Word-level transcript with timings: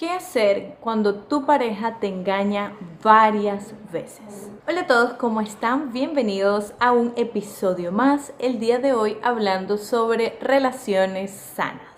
¿Qué 0.00 0.08
hacer 0.08 0.78
cuando 0.80 1.14
tu 1.14 1.44
pareja 1.44 1.98
te 2.00 2.06
engaña 2.06 2.72
varias 3.02 3.74
veces? 3.92 4.50
Hola 4.66 4.80
a 4.80 4.86
todos, 4.86 5.12
¿cómo 5.18 5.42
están? 5.42 5.92
Bienvenidos 5.92 6.72
a 6.80 6.92
un 6.92 7.12
episodio 7.16 7.92
más. 7.92 8.32
El 8.38 8.58
día 8.60 8.78
de 8.78 8.94
hoy 8.94 9.18
hablando 9.22 9.76
sobre 9.76 10.38
relaciones 10.40 11.32
sanas. 11.32 11.89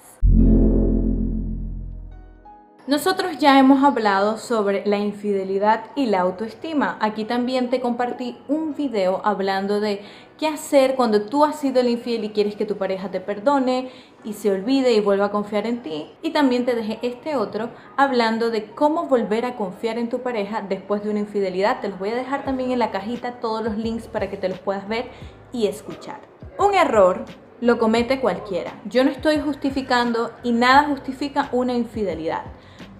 Nosotros 2.89 3.39
ya 3.39 3.61
hemos 3.61 3.85
hablado 3.85 4.39
sobre 4.39 4.85
la 4.87 4.99
infidelidad 4.99 5.85
y 5.95 6.07
la 6.07 6.19
autoestima. 6.19 6.97
Aquí 6.99 7.25
también 7.25 7.71
te 7.71 7.81
compartí 7.81 8.37
un 8.49 8.75
video 8.75 9.21
hablando 9.23 9.79
de 9.79 10.03
qué 10.37 10.49
hacer 10.49 10.97
cuando 10.97 11.23
tú 11.23 11.45
has 11.45 11.61
sido 11.61 11.79
el 11.79 11.89
infiel 11.89 12.25
y 12.25 12.31
quieres 12.31 12.57
que 12.57 12.67
tu 12.67 12.77
pareja 12.79 13.09
te 13.09 13.21
perdone 13.21 13.93
y 14.25 14.33
se 14.33 14.51
olvide 14.51 14.95
y 14.95 15.01
vuelva 15.01 15.27
a 15.27 15.31
confiar 15.31 15.65
en 15.69 15.85
ti. 15.85 16.11
Y 16.23 16.31
también 16.31 16.65
te 16.65 16.75
dejé 16.75 16.99
este 17.03 17.37
otro 17.37 17.69
hablando 17.97 18.51
de 18.51 18.65
cómo 18.65 19.05
volver 19.05 19.47
a 19.47 19.55
confiar 19.55 19.97
en 19.97 20.09
tu 20.09 20.19
pareja 20.19 20.61
después 20.61 21.05
de 21.05 21.11
una 21.11 21.21
infidelidad. 21.21 21.81
Te 21.81 21.89
los 21.89 22.01
voy 22.01 22.11
a 22.11 22.17
dejar 22.17 22.45
también 22.45 22.73
en 22.73 22.81
la 22.81 22.91
cajita 22.91 23.39
todos 23.39 23.63
los 23.63 23.79
links 23.79 24.09
para 24.09 24.29
que 24.29 24.37
te 24.37 24.49
los 24.49 24.59
puedas 24.59 24.89
ver 24.89 25.09
y 25.53 25.69
escuchar. 25.69 26.19
Un 26.59 26.75
error 26.75 27.27
lo 27.61 27.79
comete 27.79 28.21
cualquiera. 28.21 28.73
Yo 28.87 29.05
no 29.05 29.11
estoy 29.13 29.39
justificando 29.39 30.33
y 30.43 30.51
nada 30.51 30.89
justifica 30.89 31.49
una 31.53 31.75
infidelidad. 31.75 32.43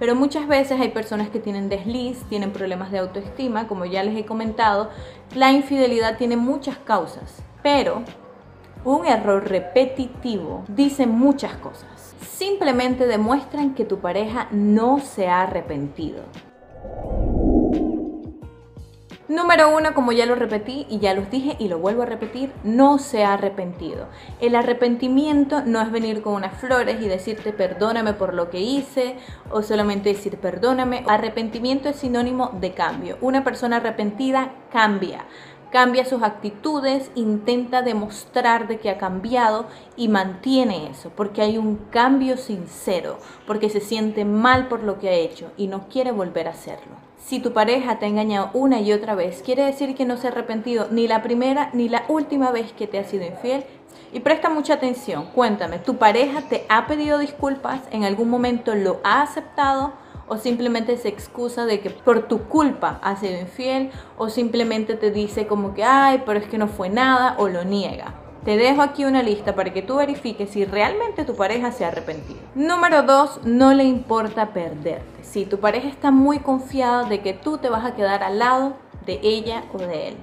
Pero 0.03 0.17
muchas 0.17 0.49
veces 0.49 0.81
hay 0.81 0.89
personas 0.89 1.29
que 1.29 1.39
tienen 1.39 1.69
desliz, 1.69 2.25
tienen 2.29 2.51
problemas 2.53 2.91
de 2.91 2.99
autoestima, 2.99 3.69
como 3.69 3.85
ya 3.85 4.03
les 4.03 4.17
he 4.17 4.27
comentado. 4.27 4.91
La 5.33 5.53
infidelidad 5.53 6.19
tiene 6.19 6.37
muchas 6.37 6.77
causas, 6.79 7.41
pero 7.63 8.03
un 8.85 9.07
error 9.07 9.49
repetitivo 9.49 10.65
dice 10.67 11.07
muchas 11.07 11.55
cosas. 11.55 12.17
Simplemente 12.21 13.07
demuestran 13.07 13.77
que 13.77 13.85
tu 13.85 14.01
pareja 14.01 14.49
no 14.51 14.99
se 14.99 15.29
ha 15.29 15.43
arrepentido. 15.43 16.25
Número 19.29 19.75
uno, 19.75 19.95
como 19.95 20.11
ya 20.11 20.27
lo 20.27 20.35
repetí 20.35 20.85
y 20.91 20.99
ya 20.99 21.15
los 21.15 21.31
dije 21.31 21.55
y 21.61 21.69
lo 21.69 21.79
vuelvo 21.79 22.03
a 22.03 22.07
repetir, 22.07 22.53
no 22.65 22.99
se 22.99 23.25
ha 23.25 23.35
arrepentido. 23.35 24.09
El 24.41 24.57
arrepentimiento 24.57 25.63
no 25.65 25.81
es 25.81 25.93
venir 25.93 26.23
con 26.23 26.35
unas 26.35 26.59
flores 26.59 27.01
y 27.01 27.07
decirte 27.07 27.53
perdóname 27.53 28.15
por 28.15 28.35
lo 28.35 28.51
que 28.51 28.61
hice 28.61 29.17
o 29.51 29.63
solamente 29.63 30.09
decir 30.09 30.39
perdóname. 30.39 31.05
Arrepentimiento 31.07 31.89
es 31.89 31.97
sinónimo 31.97 32.51
de 32.61 32.75
cambio. 32.75 33.17
Una 33.21 33.45
persona 33.45 33.77
arrepentida 33.77 34.53
cambia 34.73 35.25
cambia 35.71 36.05
sus 36.05 36.23
actitudes, 36.23 37.11
intenta 37.15 37.81
demostrar 37.81 38.69
de 38.69 38.79
que 38.79 38.91
ha 38.91 38.99
cambiado 38.99 39.65
y 39.97 40.09
mantiene 40.09 40.91
eso, 40.91 41.11
porque 41.17 41.41
hay 41.41 41.57
un 41.57 41.77
cambio 41.91 42.37
sincero, 42.37 43.19
porque 43.47 43.71
se 43.71 43.81
siente 43.81 44.27
mal 44.27 44.69
por 44.69 44.83
lo 44.83 44.99
que 44.99 45.09
ha 45.09 45.15
hecho 45.15 45.51
y 45.57 45.69
no 45.69 45.89
quiere 45.89 46.13
volver 46.13 46.47
a 46.47 46.51
hacerlo. 46.51 47.12
Si 47.25 47.39
tu 47.39 47.53
pareja 47.53 47.99
te 47.99 48.05
ha 48.05 48.09
engañado 48.09 48.51
una 48.53 48.81
y 48.81 48.93
otra 48.93 49.15
vez, 49.15 49.43
quiere 49.43 49.65
decir 49.65 49.95
que 49.95 50.05
no 50.05 50.17
se 50.17 50.27
ha 50.27 50.31
arrepentido 50.31 50.89
ni 50.91 51.07
la 51.07 51.23
primera 51.23 51.71
ni 51.73 51.89
la 51.89 52.05
última 52.09 52.51
vez 52.51 52.73
que 52.73 52.89
te 52.89 52.99
ha 52.99 53.05
sido 53.05 53.25
infiel. 53.25 53.65
Y 54.13 54.21
presta 54.21 54.51
mucha 54.51 54.75
atención, 54.75 55.27
cuéntame, 55.33 55.79
¿tu 55.79 55.97
pareja 55.97 56.43
te 56.43 56.67
ha 56.69 56.87
pedido 56.87 57.19
disculpas? 57.19 57.81
¿En 57.93 58.05
algún 58.05 58.29
momento 58.29 58.75
lo 58.75 59.01
ha 59.05 59.23
aceptado? 59.23 59.93
¿O 60.29 60.37
simplemente 60.37 60.97
se 60.97 61.09
excusa 61.09 61.65
de 61.65 61.81
que 61.81 61.91
por 61.91 62.27
tu 62.27 62.49
culpa 62.49 62.99
ha 63.03 63.17
sido 63.17 63.41
infiel? 63.41 63.91
¿O 64.19 64.29
simplemente 64.29 64.95
te 64.97 65.11
dice 65.11 65.47
como 65.47 65.75
que, 65.75 65.85
ay, 65.85 66.23
pero 66.27 66.41
es 66.41 66.47
que 66.47 66.59
no 66.59 66.69
fue 66.69 66.91
nada? 66.91 67.37
¿O 67.39 67.49
lo 67.49 67.65
niega? 67.65 68.22
Te 68.45 68.57
dejo 68.57 68.83
aquí 68.83 69.05
una 69.05 69.23
lista 69.23 69.55
para 69.55 69.73
que 69.73 69.83
tú 69.83 69.99
verifiques 69.99 70.51
si 70.51 70.65
realmente 70.65 71.25
tu 71.25 71.37
pareja 71.37 71.71
se 71.71 71.85
ha 71.85 71.89
arrepentido. 71.89 72.41
Número 72.57 73.05
2, 73.05 73.43
no 73.45 73.73
le 73.73 73.85
importa 73.85 74.53
perderte. 74.53 75.23
Si 75.23 75.47
tu 75.47 75.61
pareja 75.61 75.87
está 75.87 76.11
muy 76.11 76.41
confiada 76.41 77.05
de 77.05 77.21
que 77.21 77.35
tú 77.35 77.59
te 77.59 77.69
vas 77.69 77.85
a 77.85 77.95
quedar 77.95 78.25
al 78.25 78.41
lado 78.41 78.73
de 79.07 79.21
ella 79.23 79.63
o 79.73 79.79
de 79.79 80.09
él. 80.09 80.17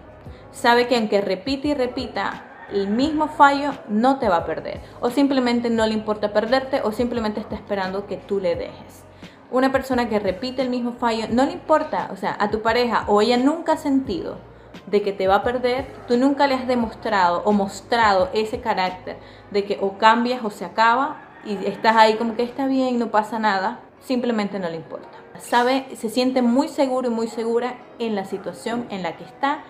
Sabe 0.51 0.87
que 0.87 0.97
aunque 0.97 1.21
repite 1.21 1.69
y 1.69 1.73
repita 1.75 2.43
el 2.73 2.89
mismo 2.89 3.29
fallo, 3.29 3.71
no 3.87 4.19
te 4.19 4.27
va 4.27 4.37
a 4.37 4.45
perder. 4.45 4.81
O 4.99 5.11
simplemente 5.11 5.69
no 5.69 5.87
le 5.87 5.93
importa 5.93 6.33
perderte 6.33 6.81
o 6.83 6.91
simplemente 6.91 7.39
está 7.39 7.55
esperando 7.55 8.05
que 8.05 8.17
tú 8.17 8.41
le 8.41 8.57
dejes. 8.57 9.05
Una 9.49 9.71
persona 9.71 10.09
que 10.09 10.19
repite 10.19 10.61
el 10.61 10.69
mismo 10.69 10.91
fallo, 10.91 11.27
no 11.31 11.45
le 11.45 11.53
importa, 11.53 12.09
o 12.11 12.17
sea, 12.17 12.35
a 12.37 12.51
tu 12.51 12.61
pareja 12.61 13.05
o 13.07 13.21
ella 13.21 13.37
nunca 13.37 13.73
ha 13.73 13.77
sentido 13.77 14.48
de 14.87 15.01
que 15.01 15.13
te 15.13 15.27
va 15.27 15.35
a 15.35 15.43
perder, 15.43 15.87
tú 16.07 16.17
nunca 16.17 16.47
le 16.47 16.55
has 16.55 16.67
demostrado 16.67 17.41
o 17.45 17.51
mostrado 17.51 18.29
ese 18.33 18.59
carácter 18.61 19.17
de 19.51 19.65
que 19.65 19.77
o 19.81 19.97
cambias 19.97 20.43
o 20.43 20.49
se 20.49 20.65
acaba 20.65 21.17
y 21.45 21.53
estás 21.65 21.95
ahí 21.95 22.15
como 22.15 22.35
que 22.35 22.43
está 22.43 22.67
bien, 22.67 22.99
no 22.99 23.11
pasa 23.11 23.39
nada, 23.39 23.79
simplemente 23.99 24.59
no 24.59 24.69
le 24.69 24.77
importa. 24.77 25.09
Sabe, 25.39 25.85
se 25.95 26.09
siente 26.09 26.41
muy 26.41 26.67
seguro 26.67 27.07
y 27.07 27.13
muy 27.13 27.27
segura 27.27 27.77
en 27.97 28.15
la 28.15 28.25
situación 28.25 28.87
en 28.89 29.03
la 29.03 29.15
que 29.15 29.23
está. 29.23 29.63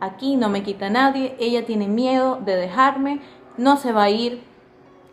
Aquí 0.00 0.36
no 0.36 0.50
me 0.50 0.62
quita 0.62 0.90
nadie, 0.90 1.34
ella 1.38 1.64
tiene 1.64 1.88
miedo 1.88 2.38
de 2.44 2.56
dejarme, 2.56 3.20
no 3.56 3.76
se 3.76 3.92
va 3.92 4.04
a 4.04 4.10
ir, 4.10 4.42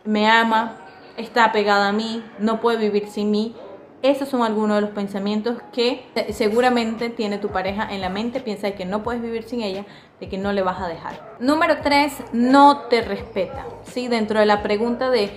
me 0.04 0.28
ama, 0.28 0.76
está 1.16 1.52
pegada 1.52 1.88
a 1.88 1.92
mí, 1.92 2.22
no 2.38 2.60
puede 2.60 2.78
vivir 2.78 3.08
sin 3.08 3.30
mí 3.30 3.54
esos 4.02 4.28
son 4.28 4.42
algunos 4.42 4.76
de 4.76 4.80
los 4.82 4.90
pensamientos 4.90 5.58
que 5.72 6.04
seguramente 6.30 7.08
tiene 7.08 7.38
tu 7.38 7.48
pareja 7.48 7.88
en 7.90 8.00
la 8.00 8.08
mente. 8.08 8.40
Piensa 8.40 8.72
que 8.72 8.84
no 8.84 9.02
puedes 9.02 9.22
vivir 9.22 9.44
sin 9.44 9.62
ella, 9.62 9.86
de 10.20 10.28
que 10.28 10.38
no 10.38 10.52
le 10.52 10.62
vas 10.62 10.80
a 10.80 10.88
dejar. 10.88 11.36
Número 11.38 11.78
3, 11.82 12.12
no 12.32 12.88
te 12.88 13.02
respeta. 13.02 13.64
¿sí? 13.84 14.08
Dentro 14.08 14.40
de 14.40 14.46
la 14.46 14.62
pregunta 14.62 15.10
de 15.10 15.30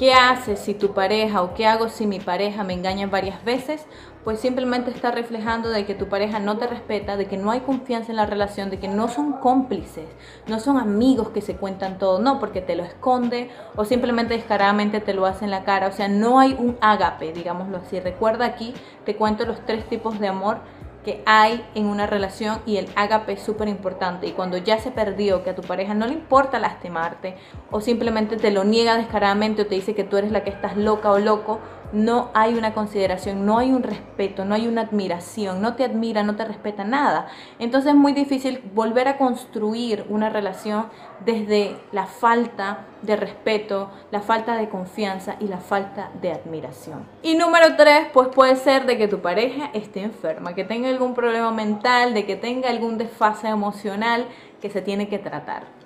¿Qué 0.00 0.14
haces 0.14 0.60
si 0.60 0.72
tu 0.72 0.94
pareja 0.94 1.42
o 1.42 1.52
qué 1.52 1.66
hago 1.66 1.90
si 1.90 2.06
mi 2.06 2.20
pareja 2.20 2.64
me 2.64 2.72
engaña 2.72 3.06
varias 3.06 3.44
veces? 3.44 3.84
Pues 4.24 4.40
simplemente 4.40 4.90
está 4.90 5.10
reflejando 5.10 5.68
de 5.68 5.84
que 5.84 5.94
tu 5.94 6.08
pareja 6.08 6.38
no 6.38 6.56
te 6.56 6.66
respeta, 6.66 7.18
de 7.18 7.26
que 7.26 7.36
no 7.36 7.50
hay 7.50 7.60
confianza 7.60 8.10
en 8.10 8.16
la 8.16 8.24
relación, 8.24 8.70
de 8.70 8.78
que 8.78 8.88
no 8.88 9.08
son 9.08 9.34
cómplices, 9.34 10.06
no 10.46 10.58
son 10.58 10.78
amigos 10.78 11.28
que 11.28 11.42
se 11.42 11.56
cuentan 11.56 11.98
todo, 11.98 12.18
no, 12.18 12.40
porque 12.40 12.62
te 12.62 12.76
lo 12.76 12.82
esconde 12.82 13.50
o 13.76 13.84
simplemente 13.84 14.32
descaradamente 14.32 15.00
te 15.00 15.12
lo 15.12 15.26
hace 15.26 15.44
en 15.44 15.50
la 15.50 15.64
cara. 15.64 15.88
O 15.88 15.92
sea, 15.92 16.08
no 16.08 16.40
hay 16.40 16.56
un 16.58 16.78
ágape, 16.80 17.34
digámoslo 17.34 17.76
así. 17.76 18.00
Recuerda 18.00 18.46
aquí, 18.46 18.72
te 19.04 19.16
cuento 19.16 19.44
los 19.44 19.60
tres 19.66 19.86
tipos 19.86 20.18
de 20.18 20.28
amor 20.28 20.60
que 21.04 21.22
hay 21.26 21.64
en 21.74 21.86
una 21.86 22.06
relación 22.06 22.60
y 22.66 22.76
el 22.76 22.88
ágape 22.94 23.32
es 23.32 23.42
súper 23.42 23.68
importante. 23.68 24.26
Y 24.26 24.32
cuando 24.32 24.56
ya 24.58 24.78
se 24.78 24.90
perdió, 24.90 25.42
que 25.42 25.50
a 25.50 25.54
tu 25.54 25.62
pareja 25.62 25.94
no 25.94 26.06
le 26.06 26.12
importa 26.12 26.58
lastimarte 26.58 27.36
o 27.70 27.80
simplemente 27.80 28.36
te 28.36 28.50
lo 28.50 28.64
niega 28.64 28.96
descaradamente 28.96 29.62
o 29.62 29.66
te 29.66 29.74
dice 29.74 29.94
que 29.94 30.04
tú 30.04 30.16
eres 30.16 30.32
la 30.32 30.44
que 30.44 30.50
estás 30.50 30.76
loca 30.76 31.10
o 31.10 31.18
loco, 31.18 31.60
no 31.92 32.30
hay 32.34 32.54
una 32.54 32.72
consideración, 32.74 33.44
no 33.46 33.58
hay 33.58 33.72
un 33.72 33.82
respeto, 33.82 34.44
no 34.44 34.54
hay 34.54 34.68
una 34.68 34.82
admiración, 34.82 35.60
no 35.60 35.74
te 35.74 35.84
admira, 35.84 36.22
no 36.22 36.36
te 36.36 36.44
respeta 36.44 36.84
nada. 36.84 37.28
Entonces 37.58 37.90
es 37.90 37.96
muy 37.96 38.12
difícil 38.12 38.62
volver 38.74 39.08
a 39.08 39.18
construir 39.18 40.04
una 40.08 40.30
relación 40.30 40.86
desde 41.24 41.76
la 41.92 42.06
falta 42.06 42.86
de 43.02 43.16
respeto, 43.16 43.90
la 44.10 44.20
falta 44.20 44.56
de 44.56 44.68
confianza 44.68 45.36
y 45.40 45.48
la 45.48 45.58
falta 45.58 46.10
de 46.20 46.32
admiración. 46.32 47.06
Y 47.22 47.34
número 47.34 47.76
tres, 47.76 48.06
pues 48.12 48.28
puede 48.28 48.56
ser 48.56 48.86
de 48.86 48.98
que 48.98 49.08
tu 49.08 49.20
pareja 49.20 49.70
esté 49.72 50.02
enferma, 50.02 50.54
que 50.54 50.64
tenga 50.64 50.88
algún 50.88 51.14
problema 51.14 51.50
mental, 51.50 52.14
de 52.14 52.26
que 52.26 52.36
tenga 52.36 52.68
algún 52.70 52.98
desfase 52.98 53.48
emocional 53.48 54.26
que 54.60 54.70
se 54.70 54.82
tiene 54.82 55.08
que 55.08 55.18
tratar. 55.18 55.79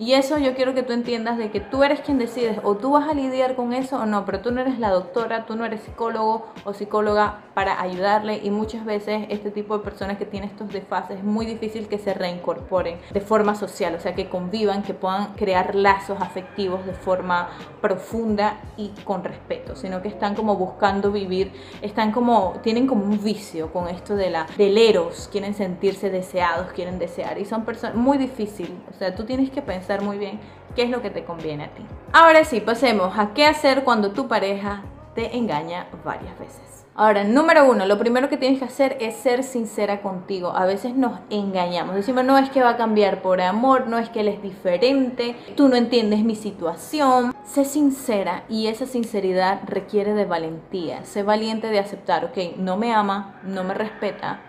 Y 0.00 0.12
eso 0.12 0.38
yo 0.38 0.54
quiero 0.54 0.74
que 0.74 0.84
tú 0.84 0.92
entiendas 0.92 1.38
de 1.38 1.50
que 1.50 1.58
tú 1.58 1.82
eres 1.82 2.00
quien 2.00 2.18
decides 2.18 2.60
o 2.62 2.76
tú 2.76 2.92
vas 2.92 3.08
a 3.08 3.14
lidiar 3.14 3.56
con 3.56 3.72
eso 3.72 3.96
o 3.96 4.06
no, 4.06 4.24
pero 4.24 4.38
tú 4.38 4.52
no 4.52 4.60
eres 4.60 4.78
la 4.78 4.90
doctora, 4.90 5.44
tú 5.44 5.56
no 5.56 5.64
eres 5.64 5.82
psicólogo 5.82 6.46
o 6.62 6.72
psicóloga 6.72 7.40
para 7.52 7.82
ayudarle 7.82 8.38
y 8.40 8.50
muchas 8.50 8.84
veces 8.84 9.26
este 9.28 9.50
tipo 9.50 9.76
de 9.76 9.82
personas 9.82 10.16
que 10.16 10.24
tienen 10.24 10.50
estos 10.50 10.72
desfases 10.72 11.18
es 11.18 11.24
muy 11.24 11.46
difícil 11.46 11.88
que 11.88 11.98
se 11.98 12.14
reincorporen 12.14 13.00
de 13.12 13.20
forma 13.20 13.56
social, 13.56 13.96
o 13.96 14.00
sea, 14.00 14.14
que 14.14 14.28
convivan, 14.28 14.84
que 14.84 14.94
puedan 14.94 15.34
crear 15.34 15.74
lazos 15.74 16.20
afectivos 16.20 16.86
de 16.86 16.92
forma 16.92 17.48
profunda 17.80 18.60
y 18.76 18.90
con 19.02 19.24
respeto, 19.24 19.74
sino 19.74 20.00
que 20.00 20.06
están 20.06 20.36
como 20.36 20.54
buscando 20.54 21.10
vivir, 21.10 21.50
están 21.82 22.12
como, 22.12 22.54
tienen 22.62 22.86
como 22.86 23.02
un 23.02 23.20
vicio 23.24 23.72
con 23.72 23.88
esto 23.88 24.14
de 24.14 24.30
la, 24.30 24.46
del 24.56 24.78
eros, 24.78 25.28
quieren 25.32 25.54
sentirse 25.54 26.08
deseados, 26.08 26.70
quieren 26.70 27.00
desear 27.00 27.38
y 27.38 27.44
son 27.44 27.64
personas 27.64 27.96
muy 27.96 28.16
difícil, 28.16 28.80
o 28.88 28.96
sea, 28.96 29.16
tú 29.16 29.24
tienes 29.24 29.50
que 29.50 29.60
pensar 29.60 29.87
muy 30.02 30.18
bien 30.18 30.38
qué 30.76 30.82
es 30.84 30.90
lo 30.90 31.02
que 31.02 31.10
te 31.10 31.24
conviene 31.24 31.64
a 31.64 31.68
ti. 31.68 31.84
Ahora 32.12 32.44
sí, 32.44 32.60
pasemos 32.60 33.18
a 33.18 33.34
qué 33.34 33.46
hacer 33.46 33.84
cuando 33.84 34.12
tu 34.12 34.28
pareja 34.28 34.82
te 35.14 35.36
engaña 35.36 35.86
varias 36.04 36.38
veces. 36.38 36.86
Ahora, 36.94 37.22
número 37.22 37.70
uno, 37.70 37.86
lo 37.86 37.96
primero 37.96 38.28
que 38.28 38.36
tienes 38.36 38.58
que 38.58 38.64
hacer 38.64 38.96
es 39.00 39.14
ser 39.14 39.44
sincera 39.44 40.02
contigo. 40.02 40.50
A 40.50 40.66
veces 40.66 40.96
nos 40.96 41.20
engañamos. 41.30 41.94
Decimos, 41.94 42.24
no 42.24 42.36
es 42.38 42.50
que 42.50 42.60
va 42.60 42.70
a 42.70 42.76
cambiar 42.76 43.22
por 43.22 43.40
amor, 43.40 43.86
no 43.86 43.98
es 43.98 44.08
que 44.08 44.20
él 44.20 44.26
es 44.26 44.42
diferente, 44.42 45.36
tú 45.56 45.68
no 45.68 45.76
entiendes 45.76 46.24
mi 46.24 46.34
situación. 46.34 47.32
Sé 47.44 47.64
sincera 47.64 48.42
y 48.48 48.66
esa 48.66 48.84
sinceridad 48.86 49.60
requiere 49.66 50.12
de 50.14 50.24
valentía. 50.24 51.04
Sé 51.04 51.22
valiente 51.22 51.68
de 51.68 51.78
aceptar, 51.78 52.24
ok, 52.24 52.56
no 52.56 52.76
me 52.76 52.92
ama, 52.92 53.40
no 53.44 53.62
me 53.62 53.74
respeta. 53.74 54.40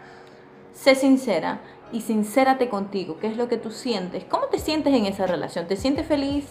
Sé 0.73 0.95
sincera 0.95 1.59
y 1.91 2.01
sincérate 2.01 2.69
contigo, 2.69 3.17
qué 3.19 3.27
es 3.27 3.37
lo 3.37 3.47
que 3.47 3.57
tú 3.57 3.71
sientes, 3.71 4.23
cómo 4.25 4.45
te 4.47 4.59
sientes 4.59 4.93
en 4.93 5.05
esa 5.05 5.25
relación, 5.27 5.67
¿te 5.67 5.75
sientes 5.75 6.05
feliz 6.05 6.45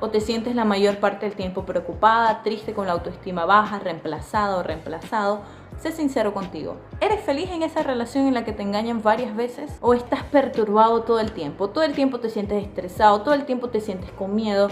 o 0.00 0.10
te 0.10 0.20
sientes 0.20 0.54
la 0.54 0.64
mayor 0.64 0.98
parte 0.98 1.26
del 1.26 1.34
tiempo 1.34 1.64
preocupada, 1.64 2.42
triste 2.42 2.74
con 2.74 2.86
la 2.86 2.92
autoestima 2.92 3.44
baja, 3.46 3.78
reemplazada 3.78 4.56
o 4.56 4.62
reemplazado? 4.62 5.40
Sé 5.78 5.92
sincero 5.92 6.32
contigo. 6.32 6.76
¿Eres 7.00 7.20
feliz 7.20 7.50
en 7.50 7.62
esa 7.62 7.82
relación 7.82 8.26
en 8.26 8.34
la 8.34 8.44
que 8.44 8.52
te 8.52 8.62
engañan 8.62 9.02
varias 9.02 9.36
veces? 9.36 9.70
¿O 9.80 9.92
estás 9.92 10.22
perturbado 10.24 11.02
todo 11.02 11.20
el 11.20 11.32
tiempo? 11.32 11.68
Todo 11.68 11.84
el 11.84 11.92
tiempo 11.92 12.18
te 12.18 12.30
sientes 12.30 12.62
estresado, 12.62 13.20
todo 13.22 13.34
el 13.34 13.44
tiempo 13.44 13.68
te 13.68 13.80
sientes 13.80 14.10
con 14.12 14.34
miedo, 14.34 14.68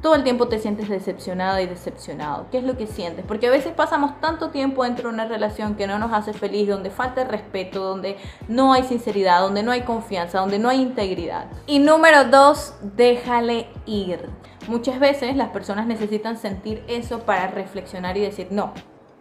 todo 0.00 0.14
el 0.14 0.24
tiempo 0.24 0.48
te 0.48 0.58
sientes 0.58 0.88
decepcionada 0.88 1.60
y 1.62 1.66
decepcionado. 1.66 2.46
¿Qué 2.50 2.58
es 2.58 2.64
lo 2.64 2.76
que 2.76 2.86
sientes? 2.86 3.24
Porque 3.26 3.46
a 3.46 3.50
veces 3.50 3.72
pasamos 3.72 4.20
tanto 4.20 4.50
tiempo 4.50 4.84
dentro 4.84 5.08
de 5.08 5.14
una 5.14 5.26
relación 5.26 5.76
que 5.76 5.86
no 5.86 5.98
nos 5.98 6.12
hace 6.12 6.32
feliz, 6.32 6.68
donde 6.68 6.90
falta 6.90 7.24
respeto, 7.24 7.84
donde 7.84 8.16
no 8.48 8.72
hay 8.72 8.84
sinceridad, 8.84 9.40
donde 9.40 9.62
no 9.62 9.70
hay 9.70 9.82
confianza, 9.82 10.40
donde 10.40 10.58
no 10.58 10.68
hay 10.68 10.80
integridad. 10.80 11.46
Y 11.66 11.78
número 11.78 12.24
dos, 12.24 12.74
déjale 12.96 13.68
ir. 13.86 14.28
Muchas 14.68 14.98
veces 15.00 15.36
las 15.36 15.50
personas 15.50 15.86
necesitan 15.86 16.36
sentir 16.36 16.84
eso 16.88 17.20
para 17.20 17.48
reflexionar 17.48 18.16
y 18.16 18.20
decir, 18.20 18.48
no, 18.50 18.72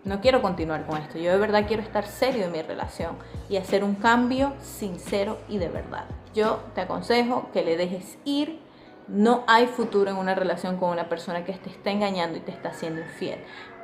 no 0.03 0.21
quiero 0.21 0.41
continuar 0.41 0.85
con 0.85 0.97
esto. 0.97 1.17
Yo 1.19 1.31
de 1.31 1.37
verdad 1.37 1.65
quiero 1.67 1.83
estar 1.83 2.05
serio 2.07 2.45
en 2.45 2.51
mi 2.51 2.61
relación 2.61 3.17
y 3.49 3.57
hacer 3.57 3.83
un 3.83 3.95
cambio 3.95 4.53
sincero 4.61 5.37
y 5.47 5.57
de 5.57 5.69
verdad. 5.69 6.05
Yo 6.33 6.59
te 6.73 6.81
aconsejo 6.81 7.49
que 7.53 7.63
le 7.63 7.77
dejes 7.77 8.17
ir 8.23 8.59
no 9.11 9.43
hay 9.47 9.67
futuro 9.67 10.09
en 10.09 10.17
una 10.17 10.35
relación 10.35 10.77
con 10.77 10.89
una 10.89 11.09
persona 11.09 11.43
que 11.43 11.53
te 11.53 11.69
está 11.69 11.91
engañando 11.91 12.37
y 12.37 12.41
te 12.41 12.51
está 12.51 12.69
haciendo 12.69 13.01
infiel. 13.01 13.39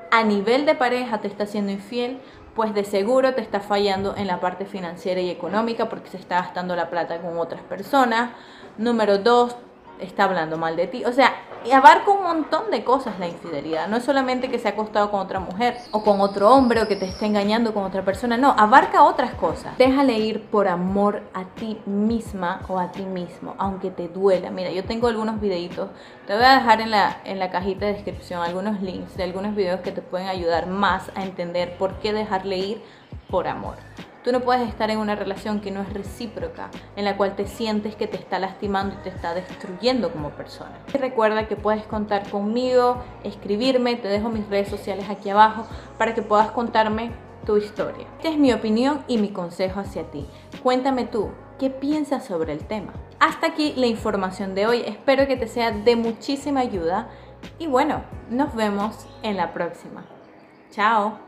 A 0.10 0.24
nivel 0.24 0.66
de 0.66 0.74
pareja 0.74 1.20
te 1.20 1.28
está 1.28 1.44
haciendo 1.44 1.72
infiel, 1.72 2.20
pues 2.56 2.74
de 2.74 2.86
seguro 2.86 3.36
te 3.36 3.42
está 3.42 3.60
fallando 3.60 4.16
en 4.16 4.26
la 4.26 4.40
parte 4.40 4.66
financiera 4.66 5.20
y 5.20 5.30
económica 5.30 5.90
porque 5.90 6.10
se 6.10 6.18
está 6.18 6.38
gastando 6.42 6.76
la 6.76 6.90
plata 6.90 7.20
con 7.20 7.38
otras 7.38 7.62
personas. 7.62 8.32
Número 8.78 9.18
dos, 9.18 9.58
está 10.00 10.24
hablando 10.24 10.58
mal 10.58 10.76
de 10.78 10.88
ti. 10.88 11.04
O 11.06 11.12
sea, 11.12 11.36
abarca 11.72 12.12
un 12.12 12.24
montón 12.24 12.72
de 12.72 12.84
cosas 12.84 13.20
la 13.20 13.28
infidelidad. 13.28 13.88
No 13.88 13.98
es 13.98 14.04
solamente 14.04 14.50
que 14.50 14.60
se 14.60 14.68
ha 14.68 14.72
acostado 14.72 15.12
con 15.12 15.20
otra 15.20 15.40
mujer 15.40 15.78
o 15.92 16.04
con 16.04 16.22
otro 16.22 16.52
hombre 16.52 16.82
o 16.82 16.88
que 16.88 16.96
te 16.96 17.06
esté 17.06 17.26
engañando 17.26 17.74
con 17.74 17.84
otra 17.84 18.04
persona. 18.04 18.38
No, 18.38 18.56
abarca 18.58 19.04
otras 19.04 19.34
cosas. 19.36 19.78
Déjale 19.78 20.18
ir 20.20 20.46
por 20.50 20.68
amor 20.68 21.24
a 21.34 21.46
ti 21.46 21.80
misma 21.86 22.62
o 22.68 22.80
a 22.80 22.92
ti 22.92 23.04
mismo, 23.04 23.56
aunque 23.58 23.92
te 23.92 24.08
duela. 24.08 24.50
Mira, 24.52 24.72
yo 24.72 24.84
tengo 24.84 25.08
algunos 25.08 25.40
videitos. 25.40 25.90
Te 26.26 26.36
voy 26.36 26.46
a 26.46 26.56
dejar 26.56 26.82
en 26.82 26.92
la, 26.92 27.18
en 27.24 27.40
la 27.40 27.50
cajita 27.50 27.86
de 27.86 27.94
descripción 27.94 28.42
algunos 28.42 28.82
links 28.82 29.16
de 29.18 29.24
algunos 29.24 29.56
videos 29.56 29.82
que 29.82 29.92
te 29.92 30.02
pueden 30.02 30.28
ayudar 30.28 30.68
más 30.68 31.12
a 31.16 31.24
entender 31.24 31.78
por 31.78 31.96
qué 32.00 32.14
dejarle 32.14 32.58
ir 32.58 32.82
por 33.30 33.48
amor. 33.48 33.76
Tú 34.28 34.34
no 34.34 34.42
puedes 34.42 34.68
estar 34.68 34.92
en 34.92 34.98
una 34.98 35.16
relación 35.16 35.62
que 35.62 35.72
no 35.72 35.82
es 35.82 35.94
recíproca, 35.94 36.70
en 36.98 37.06
la 37.06 37.16
cual 37.16 37.38
te 37.38 37.48
sientes 37.48 37.96
que 37.96 38.08
te 38.08 38.18
está 38.18 38.40
lastimando 38.40 38.96
y 38.96 39.04
te 39.04 39.08
está 39.08 39.34
destruyendo 39.34 40.12
como 40.12 40.32
persona. 40.32 40.78
Y 40.94 40.98
recuerda 40.98 41.48
que 41.48 41.56
puedes 41.56 41.84
contar 41.84 42.30
conmigo, 42.30 43.02
escribirme, 43.24 43.96
te 43.96 44.10
dejo 44.10 44.28
mis 44.28 44.46
redes 44.50 44.68
sociales 44.68 45.10
aquí 45.10 45.30
abajo 45.30 45.66
para 45.98 46.14
que 46.14 46.24
puedas 46.24 46.52
contarme 46.52 47.14
tu 47.46 47.56
historia. 47.56 48.06
Esta 48.18 48.28
es 48.28 48.38
mi 48.38 48.52
opinión 48.52 49.02
y 49.08 49.18
mi 49.18 49.30
consejo 49.30 49.80
hacia 49.80 50.12
ti. 50.12 50.26
Cuéntame 50.62 51.06
tú, 51.06 51.30
¿qué 51.58 51.70
piensas 51.70 52.26
sobre 52.26 52.52
el 52.52 52.66
tema? 52.68 52.92
Hasta 53.22 53.48
aquí 53.48 53.76
la 53.78 53.88
información 53.88 54.56
de 54.56 54.68
hoy. 54.68 54.84
Espero 54.86 55.26
que 55.26 55.38
te 55.38 55.48
sea 55.48 55.72
de 55.72 55.96
muchísima 55.96 56.60
ayuda 56.60 57.08
y 57.60 57.68
bueno, 57.68 58.04
nos 58.30 58.54
vemos 58.56 59.08
en 59.24 59.38
la 59.38 59.54
próxima. 59.54 60.04
Chao. 60.70 61.27